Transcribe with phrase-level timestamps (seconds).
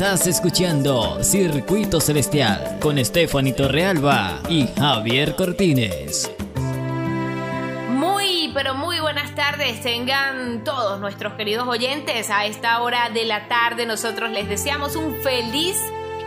[0.00, 6.32] Estás escuchando Circuito Celestial con Stephanie Torrealba y Javier Cortines.
[7.90, 12.30] Muy, pero muy buenas tardes tengan todos nuestros queridos oyentes.
[12.30, 15.76] A esta hora de la tarde nosotros les deseamos un feliz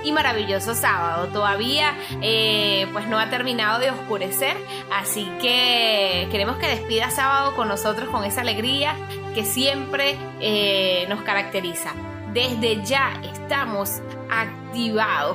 [0.04, 1.30] y maravilloso sábado.
[1.30, 4.56] Todavía eh, pues no ha terminado de oscurecer,
[4.94, 8.96] así que queremos que despida sábado con nosotros con esa alegría
[9.34, 11.96] que siempre eh, nos caracteriza.
[12.34, 13.14] Desde ya
[13.44, 14.02] estamos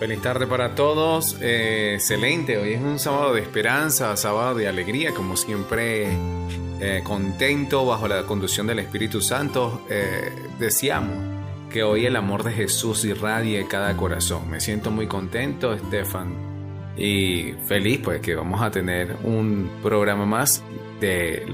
[0.00, 1.36] Feliz tarde para todos.
[1.40, 6.08] Eh, excelente, hoy es un sábado de esperanza, sábado de alegría, como siempre,
[6.80, 9.82] eh, contento bajo la conducción del Espíritu Santo.
[9.88, 11.16] Eh, deseamos
[11.70, 14.50] que hoy el amor de Jesús irradie cada corazón.
[14.50, 16.56] Me siento muy contento, Estefan
[16.96, 20.62] y feliz pues que vamos a tener un programa más
[21.00, 21.46] de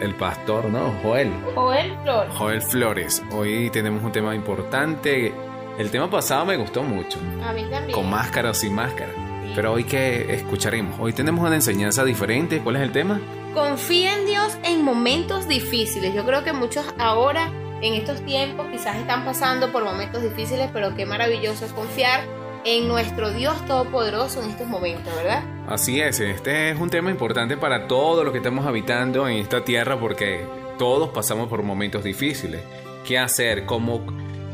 [0.00, 0.92] el pastor, ¿no?
[1.02, 1.30] Joel.
[1.54, 2.34] Joel Flores.
[2.34, 3.22] Joel Flores.
[3.32, 5.32] Hoy tenemos un tema importante.
[5.78, 7.18] El tema pasado me gustó mucho.
[7.42, 7.92] A mí también.
[7.92, 9.12] Con máscara o sin máscara.
[9.54, 10.98] Pero hoy que escucharemos.
[10.98, 12.58] Hoy tenemos una enseñanza diferente.
[12.58, 13.20] ¿Cuál es el tema?
[13.54, 16.12] Confía en Dios en momentos difíciles.
[16.12, 20.96] Yo creo que muchos ahora, en estos tiempos, quizás están pasando por momentos difíciles, pero
[20.96, 22.24] qué maravilloso es confiar
[22.64, 25.44] en nuestro Dios Todopoderoso en estos momentos, ¿verdad?
[25.68, 29.64] Así es, este es un tema importante para todos los que estamos habitando en esta
[29.64, 30.44] tierra porque
[30.76, 32.60] todos pasamos por momentos difíciles.
[33.06, 33.66] ¿Qué hacer?
[33.66, 34.04] ¿Cómo,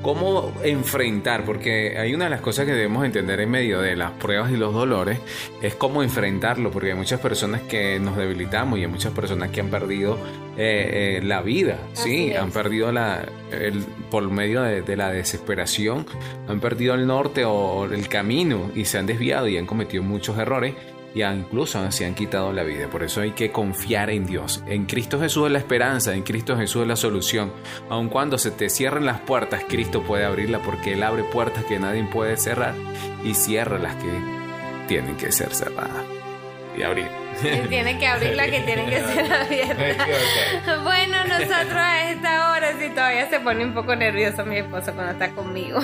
[0.03, 1.45] cómo enfrentar?
[1.45, 4.57] Porque hay una de las cosas que debemos entender en medio de las pruebas y
[4.57, 5.19] los dolores,
[5.63, 9.61] es cómo enfrentarlo, porque hay muchas personas que nos debilitamos y hay muchas personas que
[9.61, 10.19] han perdido
[10.57, 16.07] eh, eh, la vida, sí, han perdido la, el, por medio de, de, la desesperación,
[16.49, 20.39] han perdido el norte o el camino y se han desviado y han cometido muchos
[20.39, 20.75] errores
[21.15, 22.89] y incluso se han quitado la vida.
[22.89, 24.63] Por eso hay que confiar en Dios.
[24.67, 27.53] En Cristo Jesús es la esperanza, en Cristo Jesús es la solución.
[27.89, 31.79] Aun cuando se te cierren las puertas, Cristo puede abrirlas porque Él abre puertas que
[31.79, 32.75] nadie puede cerrar
[33.25, 34.11] y cierra las que
[34.87, 36.05] tienen que ser cerradas
[36.77, 37.09] y abrir.
[37.45, 40.85] Él tiene que abrir las que tienen que ser abiertas.
[40.85, 45.13] bueno, nosotros a esta hora sí todavía se pone un poco nervioso mi esposo cuando
[45.13, 45.81] está conmigo.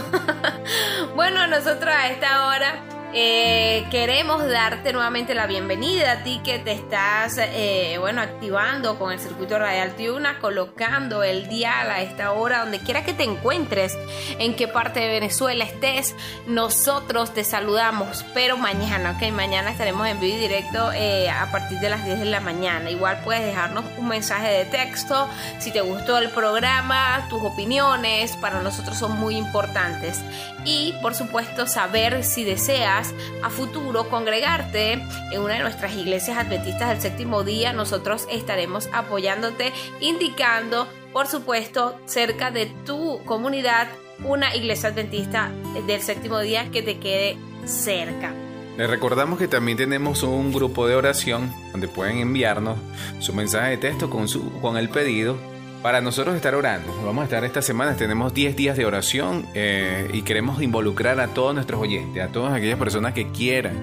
[1.16, 6.72] bueno, nosotros a esta hora eh, queremos darte nuevamente la bienvenida a ti que te
[6.72, 12.60] estás, eh, bueno, activando con el circuito radial Tiuna, colocando el dial a esta hora,
[12.60, 13.96] donde quiera que te encuentres,
[14.38, 16.14] en qué parte de Venezuela estés,
[16.46, 21.78] nosotros te saludamos, pero mañana, ok, mañana estaremos en vivo y directo eh, a partir
[21.78, 22.90] de las 10 de la mañana.
[22.90, 28.62] Igual puedes dejarnos un mensaje de texto, si te gustó el programa, tus opiniones, para
[28.62, 30.20] nosotros son muy importantes.
[30.64, 32.95] Y por supuesto, saber si deseas
[33.42, 34.92] a futuro congregarte
[35.32, 41.98] en una de nuestras iglesias adventistas del séptimo día, nosotros estaremos apoyándote, indicando, por supuesto,
[42.06, 43.88] cerca de tu comunidad
[44.24, 45.50] una iglesia adventista
[45.86, 48.32] del séptimo día que te quede cerca.
[48.78, 52.78] Les recordamos que también tenemos un grupo de oración donde pueden enviarnos
[53.20, 55.36] su mensaje de texto con, su, con el pedido
[55.82, 56.90] para nosotros estar orando.
[57.04, 61.28] Vamos a estar esta semana, tenemos 10 días de oración eh, y queremos involucrar a
[61.28, 63.76] todos nuestros oyentes, a todas aquellas personas que quieran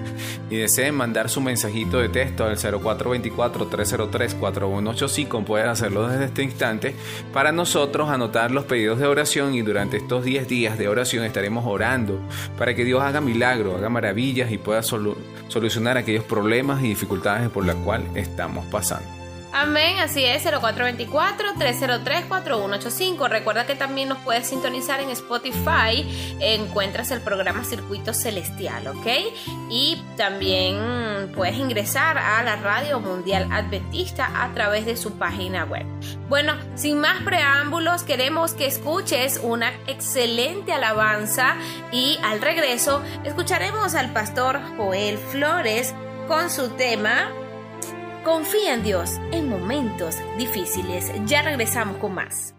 [0.50, 5.44] y deseen mandar su mensajito de texto al 0424-303-4185.
[5.44, 6.94] Pueden hacerlo desde este instante
[7.32, 11.64] para nosotros anotar los pedidos de oración y durante estos 10 días de oración estaremos
[11.66, 12.18] orando
[12.58, 17.64] para que Dios haga milagros, haga maravillas y pueda solucionar aquellos problemas y dificultades por
[17.64, 19.23] las cuales estamos pasando.
[19.56, 23.28] Amén, así es, 0424-303-4185.
[23.28, 26.04] Recuerda que también nos puedes sintonizar en Spotify,
[26.40, 29.06] encuentras el programa Circuito Celestial, ¿ok?
[29.70, 35.86] Y también puedes ingresar a la Radio Mundial Adventista a través de su página web.
[36.28, 41.54] Bueno, sin más preámbulos, queremos que escuches una excelente alabanza
[41.92, 45.94] y al regreso escucharemos al pastor Joel Flores
[46.26, 47.30] con su tema
[48.24, 51.12] Confía en Dios en momentos difíciles.
[51.26, 52.53] Ya regresamos con más.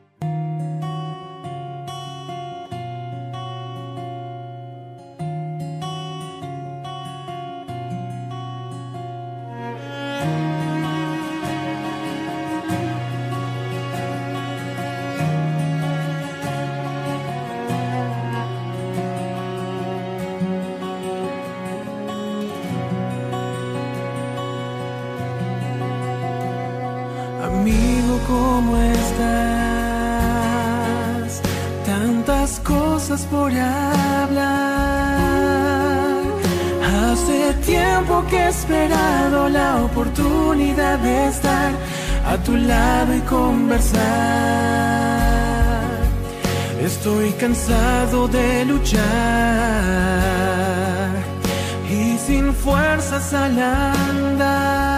[33.30, 34.36] Por hablar.
[36.84, 41.72] Hace tiempo que he esperado la oportunidad de estar
[42.26, 44.04] a tu lado y conversar.
[46.82, 49.04] Estoy cansado de luchar
[51.90, 54.95] y sin fuerzas al andar.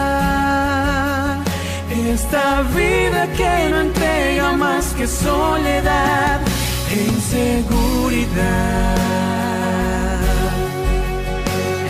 [2.14, 6.40] Esta vida que no entrega más que soledad
[7.06, 7.78] inseguridad.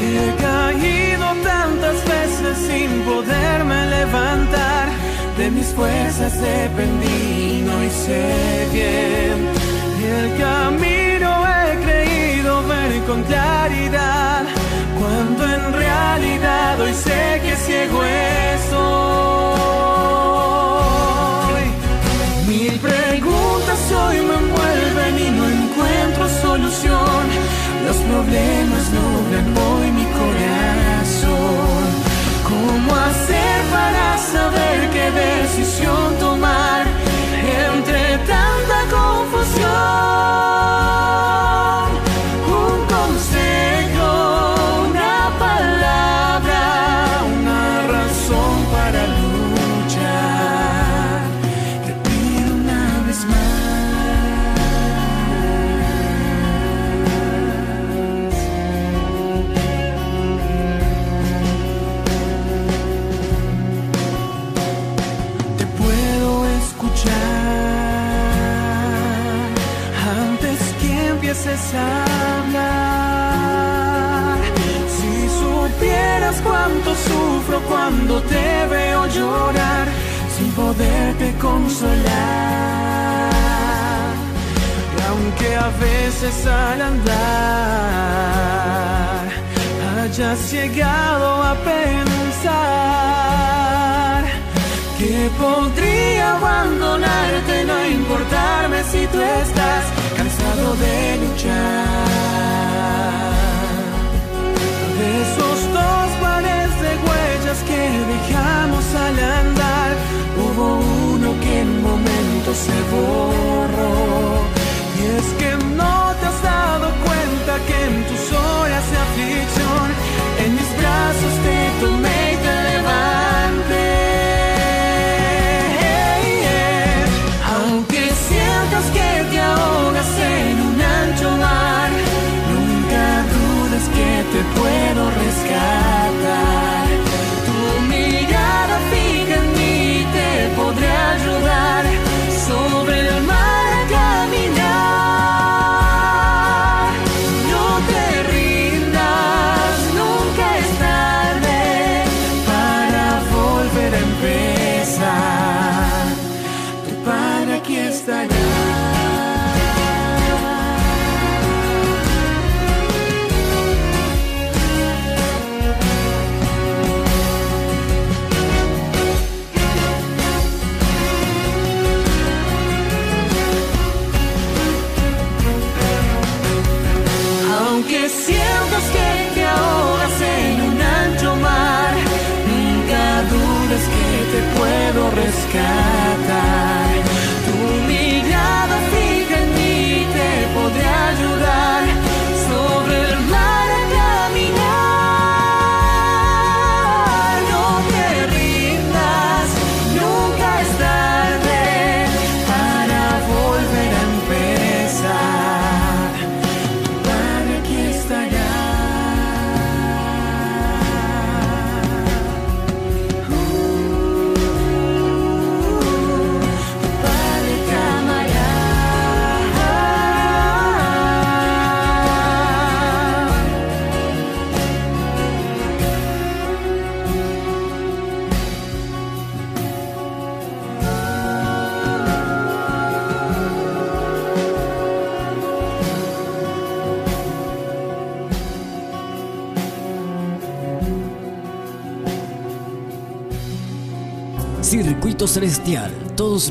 [0.02, 4.90] He caído tantas veces sin poderme levantar.
[5.38, 9.38] De mis fuerzas dependí, no hice bien.
[10.02, 14.46] Y el camino he creído ver con claridad.
[15.00, 19.37] Cuando en realidad hoy sé que ciego estoy.
[26.60, 31.84] Los problemas nublan hoy mi corazón.
[32.44, 36.27] ¿Cómo hacer para saber qué decisión tomar
[86.20, 87.16] veces al andar
[90.02, 92.54] hayas llegado a pensar
[94.98, 99.84] que podría abandonarte, no importarme si tú estás
[100.18, 101.86] cansado de luchar.
[104.98, 107.82] De esos dos pares de huellas que
[108.14, 109.92] dejamos al andar,
[110.42, 110.66] hubo
[111.14, 113.37] uno que en momento se borró.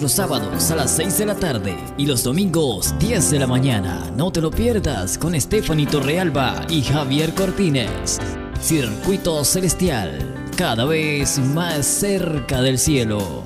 [0.03, 4.11] Los sábados a las 6 de la tarde y los domingos 10 de la mañana.
[4.17, 8.19] No te lo pierdas con Stephanie Torrealba y Javier Cortines.
[8.61, 13.45] Circuito Celestial, cada vez más cerca del cielo.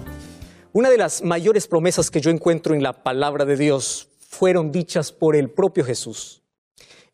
[0.73, 5.12] Una de las mayores promesas que yo encuentro en la palabra de Dios fueron dichas
[5.12, 6.42] por el propio Jesús.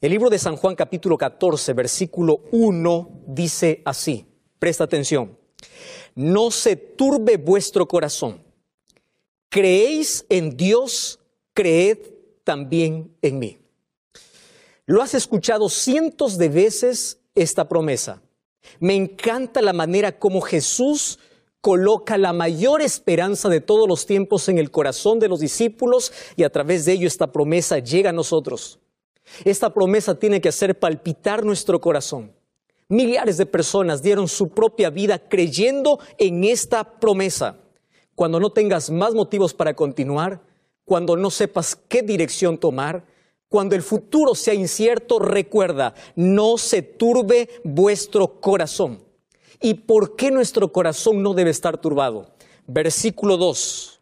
[0.01, 4.27] El libro de San Juan capítulo 14, versículo 1 dice así,
[4.59, 5.39] presta atención,
[6.15, 8.46] no se turbe vuestro corazón.
[9.49, 11.21] Creéis en Dios,
[11.55, 11.99] creed
[12.45, 13.59] también en mí.
[14.87, 18.23] Lo has escuchado cientos de veces esta promesa.
[18.79, 21.19] Me encanta la manera como Jesús
[21.61, 26.45] coloca la mayor esperanza de todos los tiempos en el corazón de los discípulos y
[26.45, 28.79] a través de ello esta promesa llega a nosotros.
[29.45, 32.33] Esta promesa tiene que hacer palpitar nuestro corazón.
[32.89, 37.59] Millares de personas dieron su propia vida creyendo en esta promesa.
[38.17, 40.41] Cuando no tengas más motivos para continuar,
[40.85, 43.05] cuando no sepas qué dirección tomar,
[43.49, 49.05] cuando el futuro sea incierto, recuerda, no se turbe vuestro corazón.
[49.61, 52.35] ¿Y por qué nuestro corazón no debe estar turbado?
[52.67, 54.01] Versículo 2.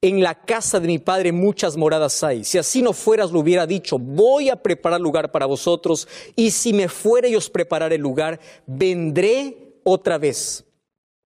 [0.00, 2.42] En la casa de mi padre muchas moradas hay.
[2.44, 6.72] Si así no fueras, lo hubiera dicho, voy a preparar lugar para vosotros, y si
[6.72, 10.64] me fuere y os prepararé lugar, vendré otra vez.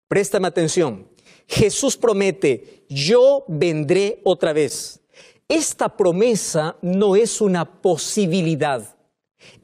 [0.08, 1.11] Préstame atención.
[1.51, 5.01] Jesús promete, yo vendré otra vez.
[5.50, 8.96] Esta promesa no es una posibilidad.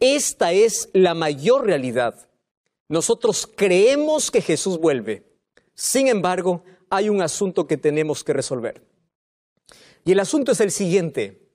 [0.01, 2.27] Esta es la mayor realidad.
[2.89, 5.23] Nosotros creemos que Jesús vuelve.
[5.75, 8.85] Sin embargo, hay un asunto que tenemos que resolver.
[10.03, 11.47] Y el asunto es el siguiente.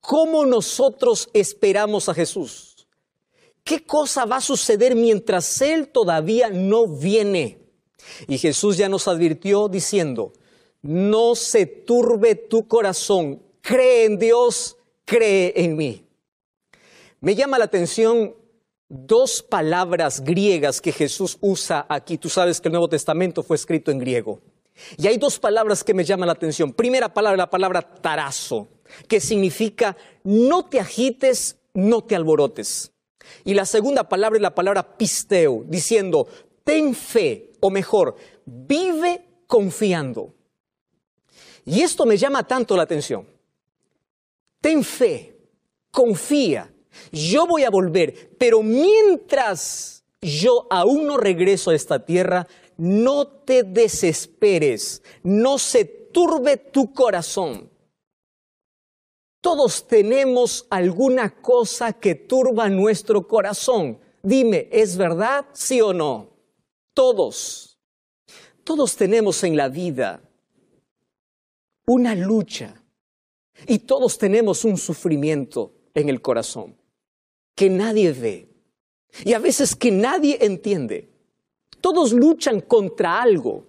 [0.00, 2.88] ¿Cómo nosotros esperamos a Jesús?
[3.62, 7.67] ¿Qué cosa va a suceder mientras Él todavía no viene?
[8.26, 10.32] Y Jesús ya nos advirtió diciendo,
[10.82, 16.04] no se turbe tu corazón, cree en Dios, cree en mí.
[17.20, 18.34] Me llama la atención
[18.88, 22.16] dos palabras griegas que Jesús usa aquí.
[22.16, 24.40] Tú sabes que el Nuevo Testamento fue escrito en griego.
[24.96, 26.72] Y hay dos palabras que me llaman la atención.
[26.72, 28.68] Primera palabra, la palabra tarazo,
[29.08, 32.92] que significa no te agites, no te alborotes.
[33.44, 36.28] Y la segunda palabra es la palabra pisteo, diciendo
[36.68, 40.34] ten fe, o mejor, vive confiando.
[41.64, 43.26] Y esto me llama tanto la atención.
[44.60, 45.34] Ten fe,
[45.90, 46.70] confía.
[47.10, 52.46] Yo voy a volver, pero mientras yo aún no regreso a esta tierra,
[52.76, 57.70] no te desesperes, no se turbe tu corazón.
[59.40, 63.98] Todos tenemos alguna cosa que turba nuestro corazón.
[64.22, 65.46] Dime, ¿es verdad?
[65.54, 66.37] ¿Sí o no?
[66.98, 67.78] Todos.
[68.64, 70.20] Todos tenemos en la vida
[71.86, 72.82] una lucha
[73.68, 76.76] y todos tenemos un sufrimiento en el corazón
[77.54, 78.52] que nadie ve
[79.24, 81.08] y a veces que nadie entiende.
[81.80, 83.64] Todos luchan contra algo.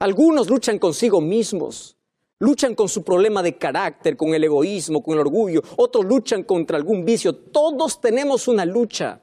[0.00, 1.96] Algunos luchan consigo mismos,
[2.40, 5.62] luchan con su problema de carácter, con el egoísmo, con el orgullo.
[5.76, 7.36] Otros luchan contra algún vicio.
[7.36, 9.20] Todos tenemos una lucha.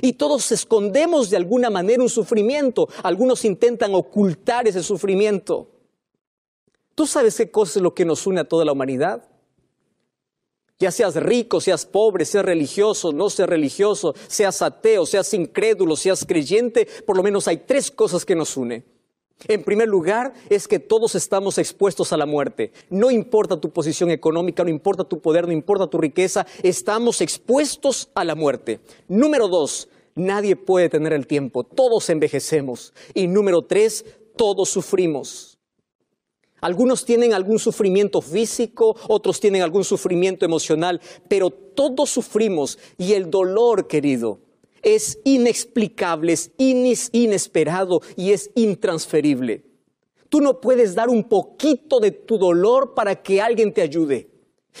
[0.00, 2.88] Y todos escondemos de alguna manera un sufrimiento.
[3.02, 5.68] Algunos intentan ocultar ese sufrimiento.
[6.94, 9.24] ¿Tú sabes qué cosa es lo que nos une a toda la humanidad?
[10.80, 16.24] Ya seas rico, seas pobre, seas religioso, no seas religioso, seas ateo, seas incrédulo, seas
[16.24, 18.84] creyente, por lo menos hay tres cosas que nos unen.
[19.46, 22.72] En primer lugar, es que todos estamos expuestos a la muerte.
[22.90, 28.10] No importa tu posición económica, no importa tu poder, no importa tu riqueza, estamos expuestos
[28.14, 28.80] a la muerte.
[29.06, 32.92] Número dos, nadie puede tener el tiempo, todos envejecemos.
[33.14, 34.04] Y número tres,
[34.36, 35.58] todos sufrimos.
[36.60, 43.30] Algunos tienen algún sufrimiento físico, otros tienen algún sufrimiento emocional, pero todos sufrimos y el
[43.30, 44.40] dolor, querido,
[44.82, 49.64] es inexplicable, es inesperado y es intransferible.
[50.28, 54.28] Tú no puedes dar un poquito de tu dolor para que alguien te ayude.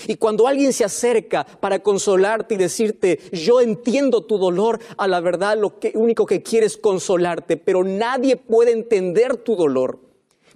[0.06, 5.20] Y cuando alguien se acerca para consolarte y decirte, yo entiendo tu dolor, a la
[5.20, 10.00] verdad lo único que quiere es consolarte, pero nadie puede entender tu dolor.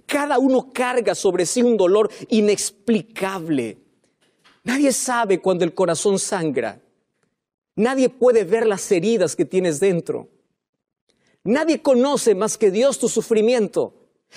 [0.05, 3.77] Cada uno carga sobre sí un dolor inexplicable.
[4.63, 6.82] Nadie sabe cuando el corazón sangra.
[7.75, 10.29] Nadie puede ver las heridas que tienes dentro.
[11.43, 13.93] Nadie conoce más que Dios tu sufrimiento.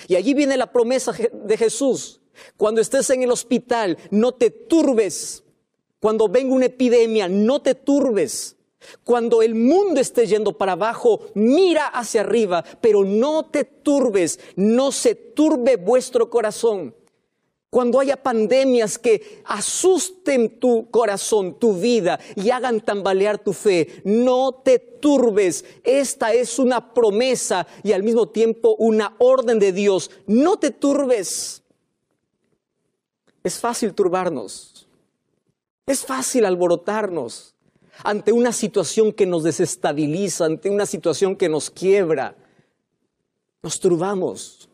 [0.07, 2.21] Y allí viene la promesa de Jesús.
[2.55, 5.43] Cuando estés en el hospital, no te turbes.
[5.99, 8.55] Cuando venga una epidemia, no te turbes.
[9.03, 14.91] Cuando el mundo esté yendo para abajo, mira hacia arriba, pero no te turbes, no
[14.91, 16.95] se turbe vuestro corazón.
[17.69, 24.53] Cuando haya pandemias que asusten tu corazón, tu vida y hagan tambalear tu fe, no
[24.53, 25.65] te turbes.
[25.83, 30.11] Esta es una promesa y al mismo tiempo una orden de Dios.
[30.27, 31.61] No te turbes.
[33.43, 34.87] Es fácil turbarnos.
[35.85, 37.55] Es fácil alborotarnos
[38.03, 42.35] ante una situación que nos desestabiliza, ante una situación que nos quiebra.
[43.61, 44.66] Nos turbamos.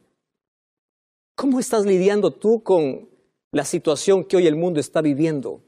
[1.36, 3.10] ¿Cómo estás lidiando tú con
[3.52, 5.62] la situación que hoy el mundo está viviendo?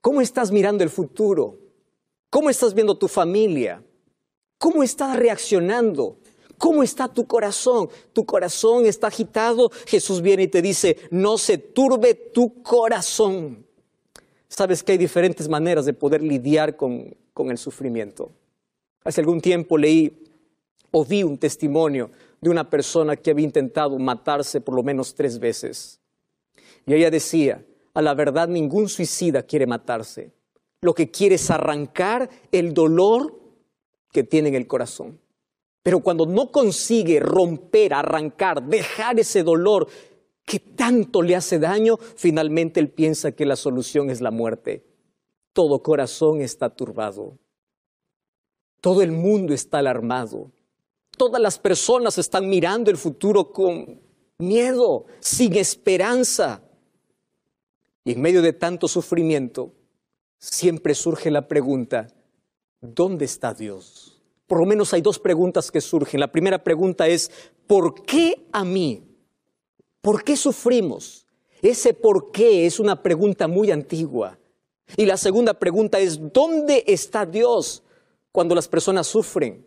[0.00, 1.58] ¿Cómo estás mirando el futuro?
[2.28, 3.82] ¿Cómo estás viendo tu familia?
[4.58, 6.18] ¿Cómo estás reaccionando?
[6.58, 7.88] ¿Cómo está tu corazón?
[8.12, 9.70] Tu corazón está agitado.
[9.86, 13.64] Jesús viene y te dice, no se turbe tu corazón.
[14.48, 18.32] Sabes que hay diferentes maneras de poder lidiar con, con el sufrimiento.
[19.04, 20.24] Hace algún tiempo leí
[20.90, 22.10] o vi un testimonio
[22.44, 25.98] de una persona que había intentado matarse por lo menos tres veces.
[26.86, 30.30] Y ella decía, a la verdad ningún suicida quiere matarse.
[30.82, 33.40] Lo que quiere es arrancar el dolor
[34.12, 35.18] que tiene en el corazón.
[35.82, 39.88] Pero cuando no consigue romper, arrancar, dejar ese dolor
[40.44, 44.84] que tanto le hace daño, finalmente él piensa que la solución es la muerte.
[45.54, 47.38] Todo corazón está turbado.
[48.82, 50.50] Todo el mundo está alarmado.
[51.16, 54.00] Todas las personas están mirando el futuro con
[54.38, 56.62] miedo, sin esperanza.
[58.04, 59.72] Y en medio de tanto sufrimiento,
[60.38, 62.08] siempre surge la pregunta,
[62.80, 64.20] ¿dónde está Dios?
[64.46, 66.20] Por lo menos hay dos preguntas que surgen.
[66.20, 67.30] La primera pregunta es,
[67.66, 69.02] ¿por qué a mí?
[70.02, 71.26] ¿Por qué sufrimos?
[71.62, 74.38] Ese por qué es una pregunta muy antigua.
[74.98, 77.82] Y la segunda pregunta es, ¿dónde está Dios
[78.32, 79.64] cuando las personas sufren?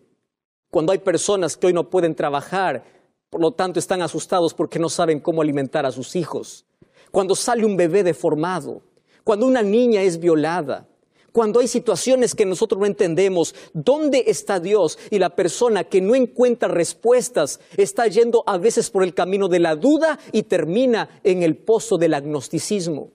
[0.77, 2.83] Cuando hay personas que hoy no pueden trabajar,
[3.31, 6.67] por lo tanto están asustados porque no saben cómo alimentar a sus hijos.
[7.09, 8.83] Cuando sale un bebé deformado,
[9.23, 10.87] cuando una niña es violada,
[11.31, 14.99] cuando hay situaciones que nosotros no entendemos, ¿dónde está Dios?
[15.09, 19.59] Y la persona que no encuentra respuestas está yendo a veces por el camino de
[19.59, 23.13] la duda y termina en el pozo del agnosticismo.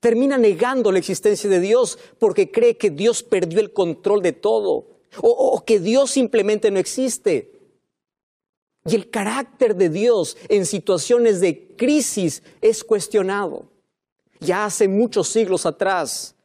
[0.00, 4.95] Termina negando la existencia de Dios porque cree que Dios perdió el control de todo
[5.22, 7.52] o, que Dios simplemente no existe.
[8.84, 13.70] Y el carácter de Dios en situaciones de crisis es cuestionado.
[14.40, 16.36] Ya hace muchos siglos atrás,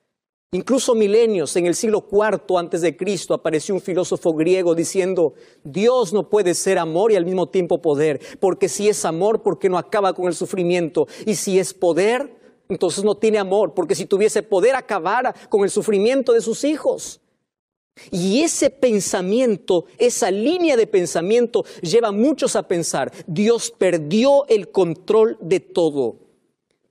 [0.52, 6.14] incluso milenios, en el siglo IV antes de Cristo, apareció un filósofo griego diciendo, Dios
[6.14, 9.70] no puede ser amor y al mismo tiempo poder, porque si es amor, ¿por qué
[9.70, 11.08] no acaba con el sufrimiento?
[11.26, 15.70] Y si es poder, entonces no tiene amor, porque si tuviese poder acabara con el
[15.70, 17.21] sufrimiento de sus hijos.
[18.10, 24.72] Y ese pensamiento, esa línea de pensamiento lleva a muchos a pensar, Dios perdió el
[24.72, 26.18] control de todo.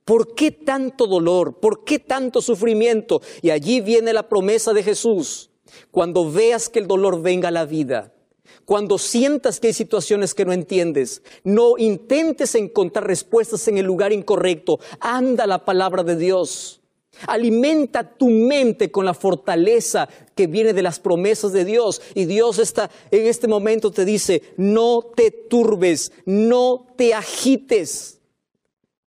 [0.05, 1.59] ¿Por qué tanto dolor?
[1.59, 3.21] ¿Por qué tanto sufrimiento?
[3.41, 5.49] Y allí viene la promesa de Jesús.
[5.91, 8.13] Cuando veas que el dolor venga a la vida,
[8.65, 14.11] cuando sientas que hay situaciones que no entiendes, no intentes encontrar respuestas en el lugar
[14.11, 14.79] incorrecto.
[14.99, 16.80] Anda la palabra de Dios.
[17.27, 22.01] Alimenta tu mente con la fortaleza que viene de las promesas de Dios.
[22.13, 28.19] Y Dios está en este momento te dice, no te turbes, no te agites.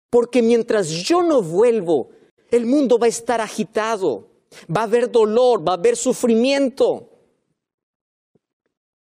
[0.10, 2.10] Porque mientras yo no vuelvo,
[2.52, 4.30] el mundo va a estar agitado.
[4.70, 7.10] Va a haber dolor, va a haber sufrimiento.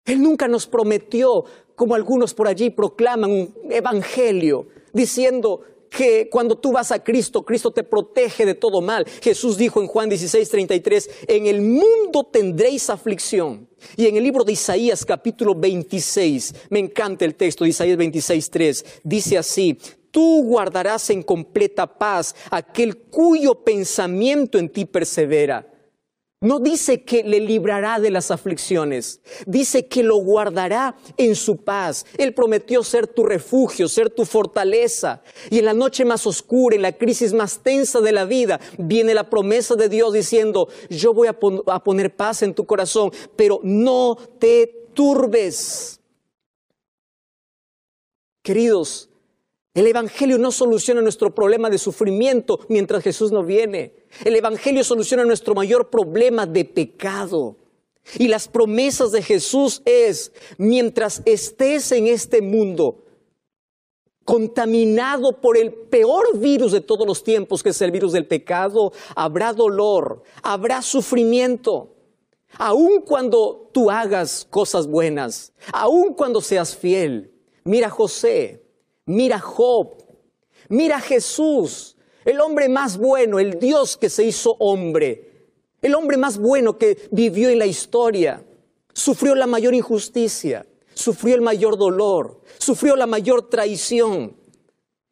[0.06, 6.72] Él nunca nos prometió, como algunos por allí proclaman, un evangelio diciendo, que cuando tú
[6.72, 9.06] vas a Cristo, Cristo te protege de todo mal.
[9.22, 13.68] Jesús dijo en Juan 16, 33, en el mundo tendréis aflicción.
[13.96, 18.50] Y en el libro de Isaías capítulo 26, me encanta el texto de Isaías 26,
[18.50, 19.78] 3, dice así,
[20.12, 25.75] tú guardarás en completa paz aquel cuyo pensamiento en ti persevera
[26.46, 32.06] no dice que le librará de las aflicciones, dice que lo guardará en su paz.
[32.20, 35.24] Él prometió ser tu refugio, ser tu fortaleza.
[35.50, 39.16] Y en la noche más oscura, en la crisis más tensa de la vida, viene
[39.16, 43.60] la promesa de Dios diciendo, yo voy a, a poner paz en tu corazón, pero
[43.64, 46.00] no te turbes.
[48.44, 49.10] Queridos,
[49.76, 54.05] el Evangelio no soluciona nuestro problema de sufrimiento mientras Jesús no viene.
[54.24, 57.58] El Evangelio soluciona nuestro mayor problema de pecado.
[58.18, 63.04] Y las promesas de Jesús es, mientras estés en este mundo,
[64.24, 68.94] contaminado por el peor virus de todos los tiempos, que es el virus del pecado,
[69.16, 71.96] habrá dolor, habrá sufrimiento.
[72.58, 77.32] Aun cuando tú hagas cosas buenas, aun cuando seas fiel,
[77.64, 78.64] mira José,
[79.06, 79.96] mira Job,
[80.70, 81.95] mira Jesús,
[82.26, 85.32] el hombre más bueno, el Dios que se hizo hombre,
[85.82, 88.44] el hombre más bueno que vivió en la historia,
[88.92, 94.36] sufrió la mayor injusticia, sufrió el mayor dolor, sufrió la mayor traición.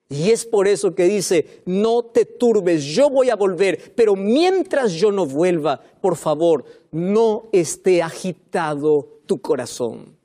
[0.10, 4.94] Y es por eso que dice, no te turbes, yo voy a volver, pero mientras
[4.94, 10.18] yo no vuelva, por favor, no esté agitado tu corazón.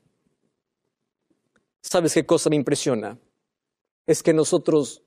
[1.81, 3.17] ¿Sabes qué cosa me impresiona?
[4.05, 5.01] Es que nosotros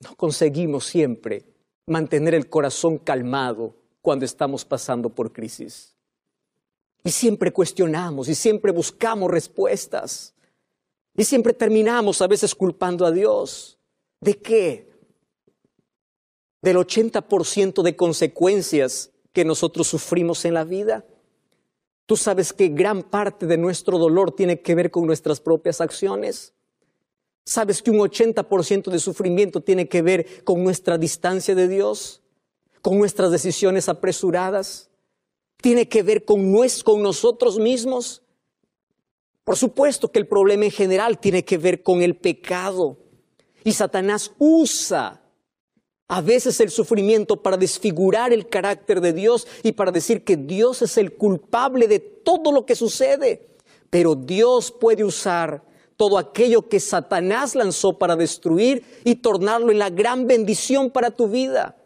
[0.00, 1.44] no conseguimos siempre
[1.86, 5.94] mantener el corazón calmado cuando estamos pasando por crisis.
[7.04, 10.34] Y siempre cuestionamos y siempre buscamos respuestas.
[11.16, 13.78] Y siempre terminamos a veces culpando a Dios.
[14.20, 14.90] ¿De qué?
[16.62, 21.04] Del 80% de consecuencias que nosotros sufrimos en la vida.
[22.06, 26.54] Tú sabes que gran parte de nuestro dolor tiene que ver con nuestras propias acciones.
[27.44, 32.22] Sabes que un 80% de sufrimiento tiene que ver con nuestra distancia de Dios,
[32.82, 34.90] con nuestras decisiones apresuradas,
[35.60, 38.22] tiene que ver con, con nosotros mismos.
[39.44, 42.98] Por supuesto que el problema en general tiene que ver con el pecado.
[43.64, 45.20] Y Satanás usa
[46.08, 50.82] a veces el sufrimiento para desfigurar el carácter de Dios y para decir que Dios
[50.82, 53.48] es el culpable de todo lo que sucede.
[53.90, 55.62] Pero Dios puede usar
[56.00, 61.28] todo aquello que Satanás lanzó para destruir y tornarlo en la gran bendición para tu
[61.28, 61.76] vida,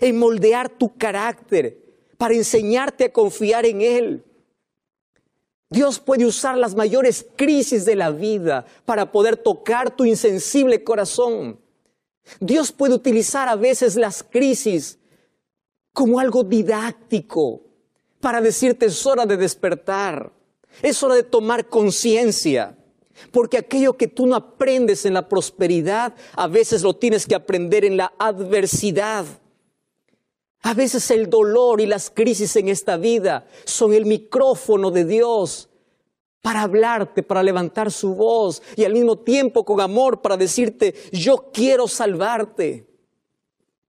[0.00, 1.76] en moldear tu carácter,
[2.16, 4.24] para enseñarte a confiar en Él.
[5.68, 11.58] Dios puede usar las mayores crisis de la vida para poder tocar tu insensible corazón.
[12.38, 14.96] Dios puede utilizar a veces las crisis
[15.92, 17.62] como algo didáctico
[18.20, 20.32] para decirte es hora de despertar,
[20.82, 22.76] es hora de tomar conciencia.
[23.30, 27.84] Porque aquello que tú no aprendes en la prosperidad, a veces lo tienes que aprender
[27.84, 29.24] en la adversidad.
[30.62, 35.70] A veces el dolor y las crisis en esta vida son el micrófono de Dios
[36.42, 41.50] para hablarte, para levantar su voz y al mismo tiempo con amor para decirte, yo
[41.52, 42.86] quiero salvarte.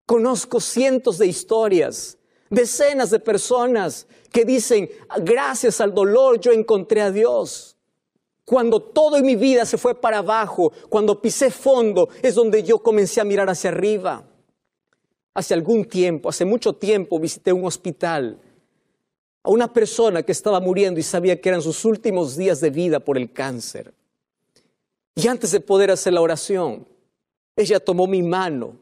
[0.06, 2.18] Conozco cientos de historias,
[2.50, 4.90] decenas de personas que dicen,
[5.24, 7.78] gracias al dolor yo encontré a Dios.
[8.50, 12.80] Cuando todo en mi vida se fue para abajo, cuando pisé fondo, es donde yo
[12.80, 14.28] comencé a mirar hacia arriba.
[15.36, 18.40] Hace algún tiempo, hace mucho tiempo, visité un hospital
[19.44, 23.00] a una persona que estaba muriendo y sabía que eran sus últimos días de vida
[23.00, 23.94] por el cáncer.
[25.14, 26.88] Y antes de poder hacer la oración,
[27.56, 28.80] ella tomó mi mano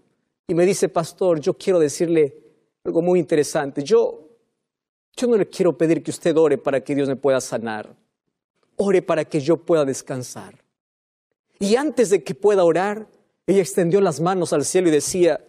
[0.47, 2.37] y me dice, pastor, yo quiero decirle
[2.85, 3.83] algo muy interesante.
[3.83, 4.29] Yo,
[5.13, 7.96] yo no le quiero pedir que usted ore para que Dios me pueda sanar
[8.77, 10.63] ore para que yo pueda descansar.
[11.59, 13.07] Y antes de que pueda orar,
[13.45, 15.43] ella extendió las manos al cielo y decía,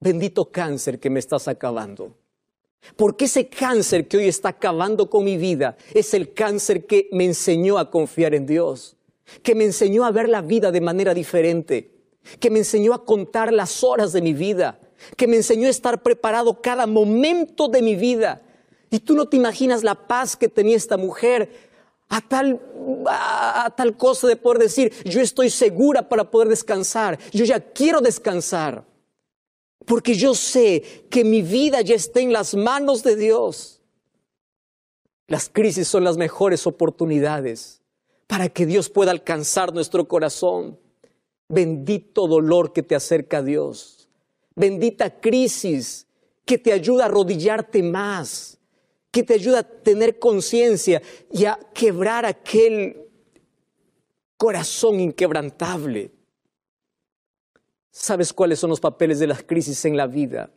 [0.00, 2.14] bendito cáncer que me estás acabando.
[2.96, 7.24] Porque ese cáncer que hoy está acabando con mi vida es el cáncer que me
[7.24, 8.96] enseñó a confiar en Dios,
[9.42, 11.90] que me enseñó a ver la vida de manera diferente,
[12.38, 14.80] que me enseñó a contar las horas de mi vida,
[15.16, 18.42] que me enseñó a estar preparado cada momento de mi vida.
[18.90, 21.65] Y tú no te imaginas la paz que tenía esta mujer
[22.08, 22.60] a tal,
[23.08, 28.00] a, tal cosa de poder decir, yo estoy segura para poder descansar, yo ya quiero
[28.00, 28.84] descansar,
[29.84, 33.82] porque yo sé que mi vida ya está en las manos de Dios.
[35.28, 37.82] Las crisis son las mejores oportunidades
[38.26, 40.78] para que Dios pueda alcanzar nuestro corazón.
[41.48, 44.08] Bendito dolor que te acerca a Dios.
[44.54, 46.06] Bendita crisis
[46.44, 48.58] que te ayuda a arrodillarte más
[49.16, 51.00] que te ayuda a tener conciencia
[51.32, 53.08] y a quebrar aquel
[54.36, 56.12] corazón inquebrantable.
[57.90, 60.50] ¿Sabes cuáles son los papeles de las crisis en la vida?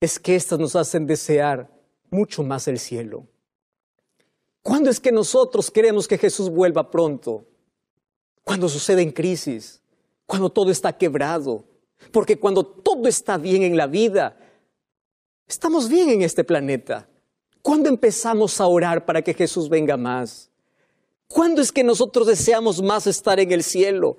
[0.00, 1.70] Es que éstas nos hacen desear
[2.08, 3.26] mucho más el cielo.
[4.62, 7.46] ¿Cuándo es que nosotros queremos que Jesús vuelva pronto?
[8.42, 9.82] Cuando suceden crisis,
[10.24, 11.66] cuando todo está quebrado.
[12.10, 14.38] Porque cuando todo está bien en la vida,
[15.46, 17.09] estamos bien en este planeta.
[17.62, 20.50] ¿Cuándo empezamos a orar para que Jesús venga más?
[21.28, 24.16] ¿Cuándo es que nosotros deseamos más estar en el cielo?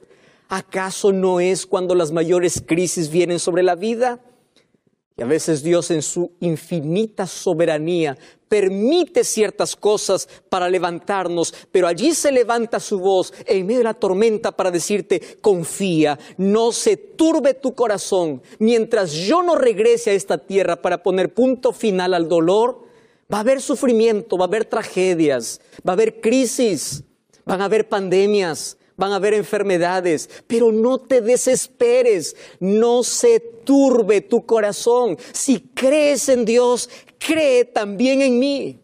[0.47, 4.19] ¿Acaso no es cuando las mayores crisis vienen sobre la vida?
[5.17, 12.13] Y a veces Dios en su infinita soberanía permite ciertas cosas para levantarnos, pero allí
[12.13, 17.53] se levanta su voz en medio de la tormenta para decirte, confía, no se turbe
[17.53, 18.41] tu corazón.
[18.59, 22.90] Mientras yo no regrese a esta tierra para poner punto final al dolor,
[23.31, 27.03] va a haber sufrimiento, va a haber tragedias, va a haber crisis,
[27.45, 34.21] van a haber pandemias, van a haber enfermedades, pero no te desesperes, no se turbe
[34.21, 35.17] tu corazón.
[35.31, 38.79] Si crees en Dios, cree también en mí.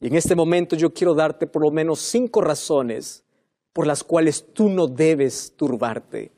[0.00, 3.24] Y en este momento yo quiero darte por lo menos cinco razones
[3.72, 6.33] por las cuales tú no debes turbarte.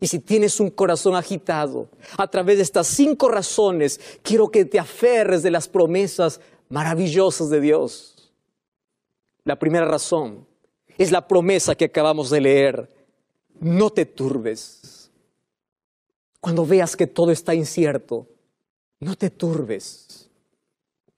[0.00, 4.78] Y si tienes un corazón agitado, a través de estas cinco razones, quiero que te
[4.78, 8.32] aferres de las promesas maravillosas de Dios.
[9.44, 10.46] La primera razón,
[10.98, 12.88] es la promesa que acabamos de leer.
[13.60, 15.10] No te turbes.
[16.40, 18.26] Cuando veas que todo está incierto,
[19.00, 20.30] no te turbes.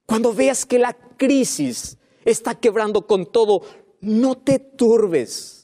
[0.07, 3.63] Cuando veas que la crisis está quebrando con todo,
[4.01, 5.58] no te turbes.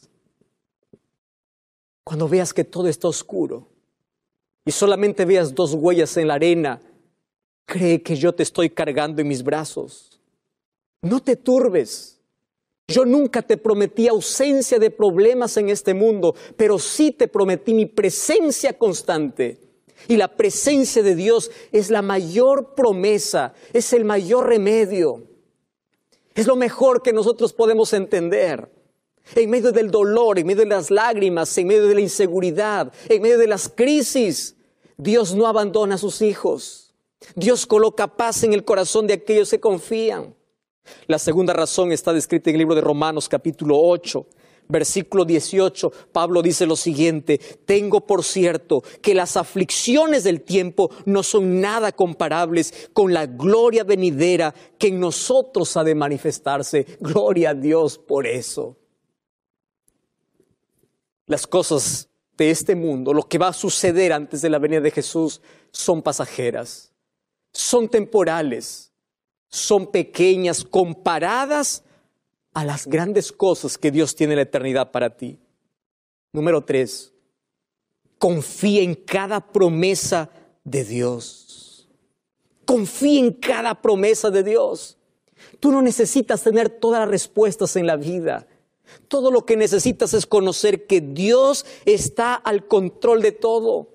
[2.04, 3.66] Cuando veas que todo está oscuro
[4.64, 6.80] y solamente veas dos huellas en la arena,
[7.64, 10.20] cree que yo te estoy cargando en mis brazos.
[11.00, 12.20] No te turbes.
[12.86, 17.86] Yo nunca te prometí ausencia de problemas en este mundo, pero sí te prometí mi
[17.86, 19.58] presencia constante.
[20.06, 25.22] Y la presencia de Dios es la mayor promesa, es el mayor remedio.
[26.34, 28.73] Es lo mejor que nosotros podemos entender.
[29.34, 33.22] En medio del dolor, en medio de las lágrimas, en medio de la inseguridad, en
[33.22, 34.56] medio de las crisis,
[34.96, 36.94] Dios no abandona a sus hijos.
[37.34, 40.34] Dios coloca paz en el corazón de aquellos que confían.
[41.06, 44.26] La segunda razón está descrita en el libro de Romanos capítulo 8.
[44.66, 51.22] Versículo 18, Pablo dice lo siguiente, tengo por cierto que las aflicciones del tiempo no
[51.22, 56.86] son nada comparables con la gloria venidera que en nosotros ha de manifestarse.
[56.98, 58.78] Gloria a Dios por eso.
[61.26, 64.90] Las cosas de este mundo, lo que va a suceder antes de la venida de
[64.90, 66.92] Jesús, son pasajeras,
[67.52, 68.92] son temporales
[69.54, 71.84] son pequeñas comparadas
[72.54, 75.38] a las grandes cosas que Dios tiene en la eternidad para ti.
[76.32, 77.12] Número tres,
[78.18, 80.28] confía en cada promesa
[80.64, 81.88] de Dios.
[82.64, 84.98] Confía en cada promesa de Dios.
[85.60, 88.48] Tú no necesitas tener todas las respuestas en la vida.
[89.08, 93.88] Todo lo que necesitas es conocer que Dios está al control de todo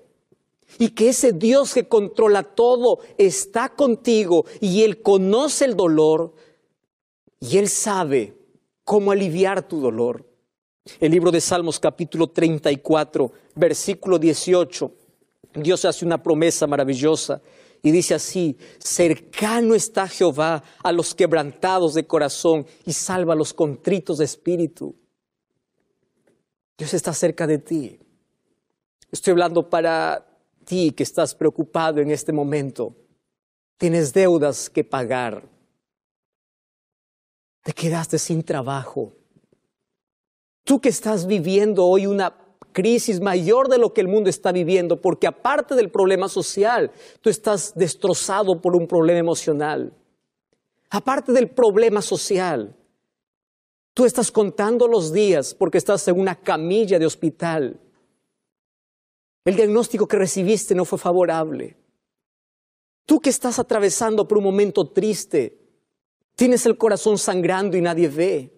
[0.78, 6.34] y que ese Dios que controla todo está contigo y Él conoce el dolor
[7.40, 8.34] y Él sabe
[8.84, 10.26] cómo aliviar tu dolor.
[10.98, 14.90] El libro de Salmos capítulo 34, versículo 18,
[15.54, 17.40] Dios hace una promesa maravillosa
[17.82, 23.54] y dice así, cercano está Jehová a los quebrantados de corazón y salva a los
[23.54, 24.94] contritos de espíritu.
[26.76, 27.98] Dios está cerca de ti.
[29.10, 30.26] Estoy hablando para
[30.64, 32.94] ti que estás preocupado en este momento,
[33.76, 35.48] tienes deudas que pagar,
[37.62, 39.12] te quedaste sin trabajo,
[40.64, 42.39] tú que estás viviendo hoy una
[42.72, 47.30] crisis mayor de lo que el mundo está viviendo, porque aparte del problema social, tú
[47.30, 49.92] estás destrozado por un problema emocional.
[50.90, 52.76] Aparte del problema social,
[53.94, 57.80] tú estás contando los días porque estás en una camilla de hospital.
[59.44, 61.76] El diagnóstico que recibiste no fue favorable.
[63.06, 65.58] Tú que estás atravesando por un momento triste,
[66.36, 68.52] tienes el corazón sangrando y nadie ve.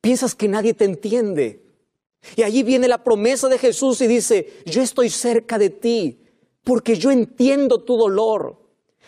[0.00, 1.63] Piensas que nadie te entiende.
[2.36, 6.20] Y allí viene la promesa de Jesús y dice, yo estoy cerca de ti
[6.62, 8.58] porque yo entiendo tu dolor.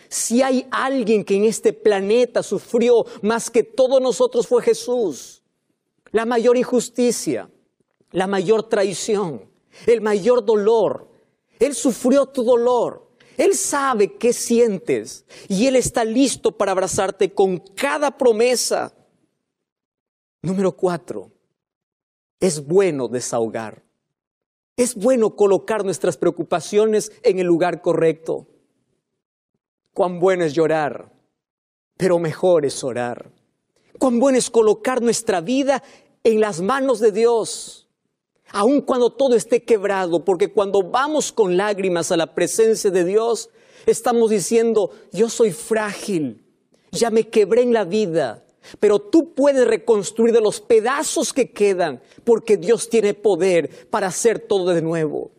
[0.09, 5.43] Si hay alguien que en este planeta sufrió más que todos nosotros fue Jesús.
[6.11, 7.49] La mayor injusticia,
[8.11, 9.49] la mayor traición,
[9.85, 11.09] el mayor dolor.
[11.59, 13.07] Él sufrió tu dolor.
[13.35, 18.95] Él sabe qué sientes y Él está listo para abrazarte con cada promesa.
[20.41, 21.31] Número cuatro,
[22.39, 23.83] es bueno desahogar.
[24.75, 28.47] Es bueno colocar nuestras preocupaciones en el lugar correcto.
[29.93, 31.11] Cuán bueno es llorar,
[31.97, 33.31] pero mejor es orar.
[33.97, 35.83] Cuán bueno es colocar nuestra vida
[36.23, 37.87] en las manos de Dios
[38.51, 43.49] aun cuando todo esté quebrado, porque cuando vamos con lágrimas a la presencia de Dios,
[43.85, 46.45] estamos diciendo, yo soy frágil,
[46.91, 48.45] ya me quebré en la vida,
[48.79, 54.39] pero tú puedes reconstruir de los pedazos que quedan, porque Dios tiene poder para hacer
[54.39, 55.31] todo de nuevo.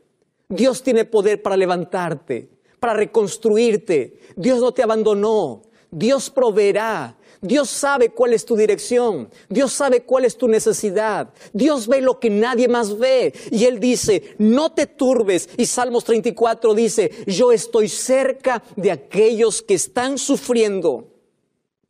[0.49, 2.49] Dios tiene poder para levantarte,
[2.81, 4.19] para reconstruirte.
[4.37, 5.63] Dios no te abandonó.
[5.91, 7.17] Dios proveerá.
[7.41, 9.31] Dios sabe cuál es tu dirección.
[9.49, 11.33] Dios sabe cuál es tu necesidad.
[11.53, 13.33] Dios ve lo que nadie más ve.
[13.51, 15.49] Y Él dice, no te turbes.
[15.57, 21.13] Y Salmos 34 dice, yo estoy cerca de aquellos que están sufriendo.